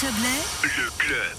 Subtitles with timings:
[0.00, 1.38] Chablais, Le club.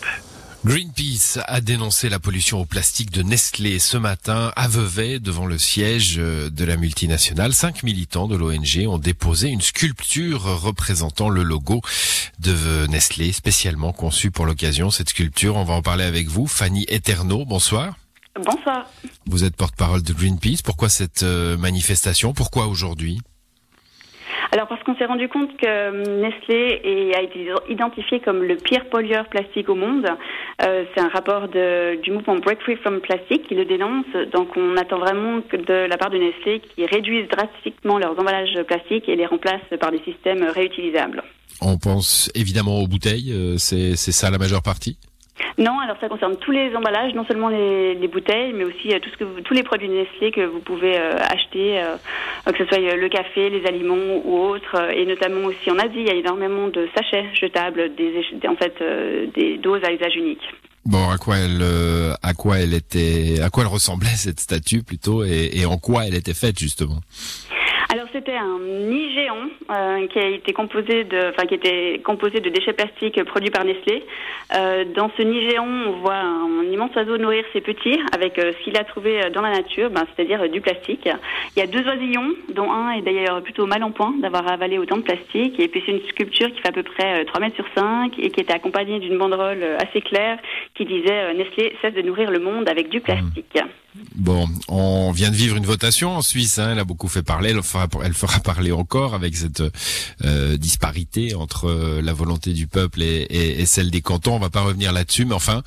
[0.63, 5.57] Greenpeace a dénoncé la pollution au plastique de Nestlé ce matin à Vevey devant le
[5.57, 7.51] siège euh, de la multinationale.
[7.51, 11.81] Cinq militants de l'ONG ont déposé une sculpture représentant le logo
[12.39, 14.89] de Nestlé, spécialement conçue pour l'occasion.
[14.89, 16.47] Cette sculpture, on va en parler avec vous.
[16.47, 17.97] Fanny Eterno, bonsoir.
[18.41, 18.85] Bonsoir.
[19.25, 20.61] Vous êtes porte-parole de Greenpeace.
[20.63, 22.33] Pourquoi cette euh, manifestation?
[22.33, 23.19] Pourquoi aujourd'hui?
[24.55, 28.55] Alors parce qu'on s'est rendu compte que euh, Nestlé est- a été identifié comme le
[28.55, 30.07] pire pollueur plastique au monde.
[30.65, 34.05] Euh, c'est un rapport du mouvement Break Free from Plastic qui le dénonce.
[34.31, 39.09] Donc on attend vraiment de la part de Nestlé qu'ils réduisent drastiquement leurs emballages plastiques
[39.09, 41.21] et les remplacent par des systèmes réutilisables.
[41.61, 43.33] On pense évidemment aux bouteilles.
[43.33, 44.97] euh, c'est ça la majeure partie?
[45.57, 48.99] Non, alors ça concerne tous les emballages, non seulement les, les bouteilles, mais aussi euh,
[49.43, 51.95] tous les produits Nestlé que vous pouvez euh, acheter, euh,
[52.51, 56.07] que ce soit le café, les aliments ou autres, et notamment aussi en Asie, il
[56.07, 58.75] y a énormément de sachets jetables, des, en fait
[59.33, 60.43] des doses à usage unique.
[60.83, 61.63] Bon, à quoi elle,
[62.21, 66.15] à quoi elle était, à quoi elle ressemblait cette statue plutôt, et, en quoi elle
[66.15, 66.99] était faite justement?
[68.15, 72.49] C'était un nid géant euh, qui a été composé de, enfin qui était composé de
[72.49, 74.05] déchets plastiques produits par Nestlé.
[74.55, 78.53] Euh, dans ce nid géant, on voit un, immense oiseau nourrir ses petits avec euh,
[78.53, 81.09] ce qu'il a trouvé dans la nature, ben, c'est-à-dire du plastique.
[81.55, 84.77] Il y a deux oisillons, dont un est d'ailleurs plutôt mal en point d'avoir avalé
[84.77, 85.59] autant de plastique.
[85.59, 88.13] Et puis c'est une sculpture qui fait à peu près euh, 3 mètres sur 5
[88.17, 90.37] et qui était accompagnée d'une banderole assez claire
[90.73, 93.59] qui disait Nestlé cesse de nourrir le monde avec du plastique.
[94.15, 96.59] Bon, on vient de vivre une votation en Suisse.
[96.59, 97.49] Hein, elle a beaucoup fait parler.
[97.51, 99.63] Elle fera, parler encore avec cette
[100.23, 104.35] euh, disparité entre euh, la volonté du peuple et, celle des cantons.
[104.35, 105.63] On va pas revenir là-dessus, mais enfin,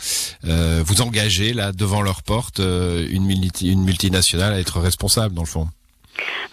[0.46, 5.42] euh, vous engagez là devant leur porte une, multi- une multinationale à être responsable dans
[5.42, 5.66] le fond.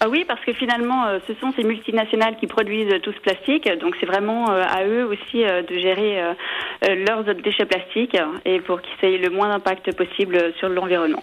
[0.00, 3.96] Ah oui, parce que finalement, ce sont ces multinationales qui produisent tout ce plastique, donc
[3.98, 6.22] c'est vraiment à eux aussi de gérer
[6.82, 11.22] leurs déchets plastiques et pour qu'ils aient le moins d'impact possible sur l'environnement.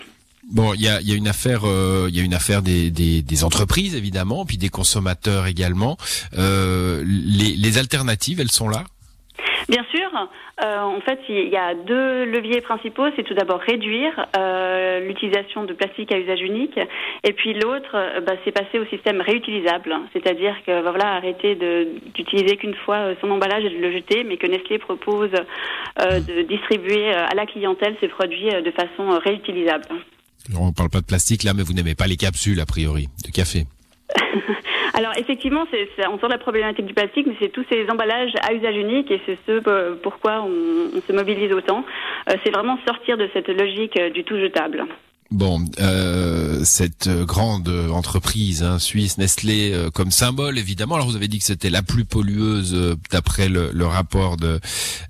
[0.52, 2.92] Bon, il y a, y a une affaire, euh, il y a une affaire des,
[2.92, 5.98] des, entreprises évidemment, puis des consommateurs également.
[6.38, 8.84] Euh, les, alternatives, elles sont là?
[9.70, 10.10] Bien sûr,
[10.64, 13.06] euh, en fait, il y a deux leviers principaux.
[13.16, 16.78] C'est tout d'abord réduire euh, l'utilisation de plastique à usage unique,
[17.24, 21.56] et puis l'autre, euh, bah, c'est passer au système réutilisable, c'est-à-dire que bah, voilà, arrêter
[22.14, 25.32] d'utiliser qu'une fois euh, son emballage et de le jeter, mais que Nestlé propose
[26.02, 29.86] euh, de distribuer euh, à la clientèle ces produits euh, de façon euh, réutilisable.
[30.58, 33.32] On parle pas de plastique là, mais vous n'aimez pas les capsules a priori de
[33.32, 33.66] café.
[34.96, 37.86] Alors effectivement, c'est, c'est- on sort de la problématique du plastique, mais c'est tous ces
[37.90, 40.52] emballages à usage unique et c'est ce euh, pourquoi on,
[40.98, 41.84] on se mobilise autant.
[42.30, 44.86] Euh, c'est vraiment sortir de cette logique euh, du tout jetable.
[45.32, 50.94] Bon, euh, cette grande entreprise hein, suisse Nestlé euh, comme symbole évidemment.
[50.96, 54.60] Alors vous avez dit que c'était la plus pollueuse euh, d'après le, le rapport de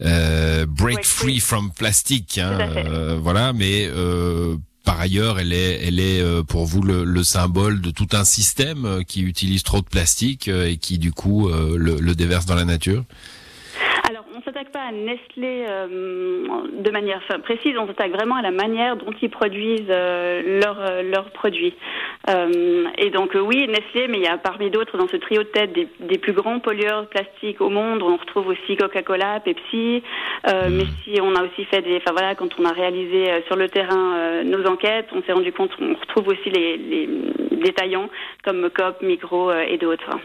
[0.02, 1.40] euh, Break Break Free Free.
[1.42, 2.38] from Plastic.
[2.38, 7.04] Hein, euh, voilà, mais euh, par ailleurs, elle est, elle est euh, pour vous le,
[7.06, 10.98] le symbole de tout un système euh, qui utilise trop de plastique euh, et qui
[10.98, 13.04] du coup le, le déverse dans la nature.
[14.84, 19.14] Pas à Nestlé euh, de manière enfin, précise, on s'attaque vraiment à la manière dont
[19.22, 21.74] ils produisent euh, leurs euh, leurs produits.
[22.98, 25.74] Et donc oui, Nestlé, mais il y a parmi d'autres dans ce trio de tête
[25.74, 28.02] des, des plus grands pollueurs plastiques au monde.
[28.02, 30.02] On retrouve aussi Coca-Cola, Pepsi.
[30.48, 33.58] Euh, Mais si on a aussi fait des, enfin voilà, quand on a réalisé sur
[33.58, 37.10] le terrain nos enquêtes, on s'est rendu compte, on retrouve aussi les, les
[37.64, 38.10] détaillants
[38.44, 40.18] comme Coop, euh, et d'autres.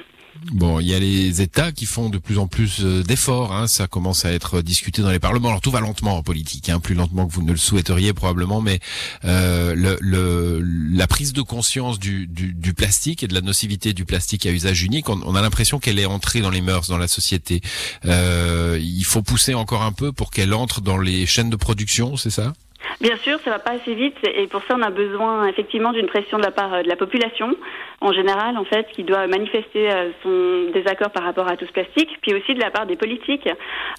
[0.53, 3.53] Bon, il y a les États qui font de plus en plus euh, d'efforts.
[3.53, 5.49] Hein, ça commence à être discuté dans les parlements.
[5.49, 8.61] Alors tout va lentement en politique, hein, plus lentement que vous ne le souhaiteriez probablement,
[8.61, 8.79] mais
[9.25, 13.93] euh, le, le- la prise de conscience du, du, du plastique et de la nocivité
[13.93, 16.89] du plastique à usage unique, on, on a l'impression qu'elle est entrée dans les mœurs,
[16.89, 17.61] dans la société.
[18.07, 22.17] Euh, il faut pousser encore un peu pour qu'elle entre dans les chaînes de production,
[22.17, 22.55] c'est ça?
[23.01, 26.07] Bien sûr, ça va pas assez vite et pour ça on a besoin effectivement d'une
[26.07, 27.55] pression de la part euh, de la population
[28.01, 31.73] en général en fait qui doit manifester euh, son désaccord par rapport à tout ce
[31.73, 33.49] plastique, puis aussi de la part des politiques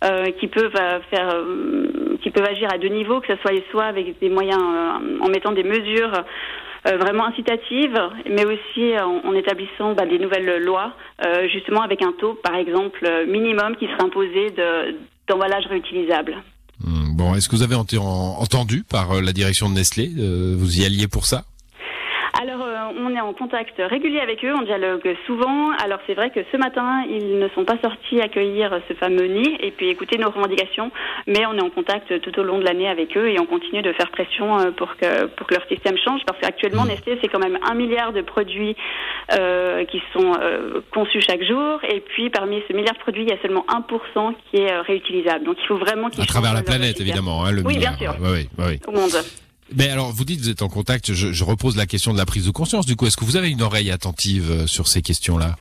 [0.06, 1.36] euh, qui peuvent euh, faire
[2.22, 5.52] qui peuvent agir à deux niveaux, que ce soit soit avec des moyens en mettant
[5.52, 6.12] des mesures
[6.86, 8.00] vraiment incitatives,
[8.30, 8.94] mais aussi
[9.26, 10.94] en, établissant bah, des nouvelles lois,
[11.52, 14.96] justement avec un taux, par exemple, minimum qui serait imposé de-
[15.28, 16.38] d'emballage réutilisable.
[16.86, 20.08] Hum, Bon, est-ce que vous avez ent- en- entendu par la direction de Nestlé
[20.58, 21.44] Vous y alliez pour ça?
[22.42, 25.72] Alors, euh, on est en contact régulier avec eux, on dialogue souvent.
[25.84, 29.58] Alors, c'est vrai que ce matin, ils ne sont pas sortis accueillir ce fameux nid
[29.60, 30.92] et puis écouter nos revendications,
[31.28, 33.82] mais on est en contact tout au long de l'année avec eux et on continue
[33.82, 36.90] de faire pression euh, pour que, pour que leur système change parce qu'actuellement, mmh.
[36.90, 38.76] Nestlé, c'est quand même un milliard de produits
[39.34, 43.30] euh, qui sont euh, conçus chaque jour et puis parmi ce milliard de produits, il
[43.30, 45.46] y a seulement 1% qui est réutilisable.
[45.46, 47.98] Donc, il faut vraiment qu'ils À travers la planète, évidemment, hein, le oui, milliard.
[47.98, 48.22] bien sûr.
[48.22, 48.80] Oui, oui, oui.
[48.88, 49.12] Au monde.
[49.76, 51.14] Mais alors, vous dites, vous êtes en contact.
[51.14, 52.86] Je, je repose la question de la prise de conscience.
[52.86, 55.58] Du coup, est-ce que vous avez une oreille attentive euh, sur ces questions-là?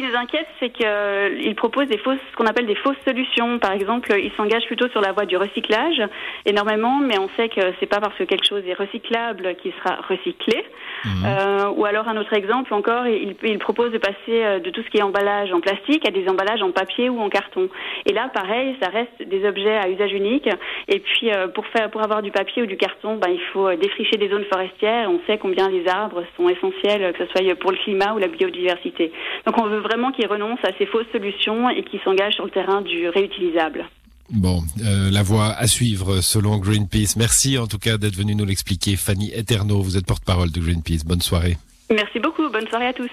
[0.00, 3.58] Qui nous inquiète, c'est qu'ils proposent des fausses, ce qu'on appelle des fausses solutions.
[3.58, 6.02] Par exemple, ils s'engagent plutôt sur la voie du recyclage
[6.46, 9.96] énormément, mais on sait que c'est pas parce que quelque chose est recyclable qu'il sera
[10.08, 10.64] recyclé.
[11.04, 11.08] Mmh.
[11.24, 14.82] Euh, ou alors un autre exemple encore, il, il, propose de passer euh, de tout
[14.82, 17.68] ce qui est emballage en plastique à des emballages en papier ou en carton.
[18.06, 20.48] Et là, pareil, ça reste des objets à usage unique.
[20.88, 23.72] Et puis euh, pour faire, pour avoir du papier ou du carton, ben, il faut
[23.74, 25.10] défricher des zones forestières.
[25.10, 28.28] On sait combien les arbres sont essentiels, que ce soit pour le climat ou la
[28.28, 29.12] biodiversité.
[29.46, 32.50] Donc on veut vraiment qu'ils renoncent à ces fausses solutions et qu'ils s'engagent sur le
[32.50, 33.86] terrain du réutilisable.
[34.30, 37.16] Bon, euh, la voie à suivre selon Greenpeace.
[37.16, 38.94] Merci en tout cas d'être venu nous l'expliquer.
[38.94, 41.04] Fanny Eterno, vous êtes porte-parole de Greenpeace.
[41.04, 41.56] Bonne soirée.
[41.90, 42.48] Merci beaucoup.
[42.48, 43.10] Bonne soirée à tous.